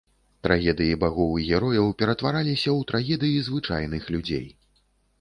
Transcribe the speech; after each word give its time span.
Трагедыі 0.45 0.95
багоў 1.03 1.35
і 1.43 1.45
герояў 1.51 1.93
ператвараліся 2.01 2.69
ў 2.77 2.91
трагедыі 2.95 3.47
звычайных 3.53 4.13
людзей. 4.17 4.47